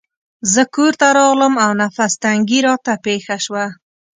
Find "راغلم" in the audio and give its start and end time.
1.17-1.53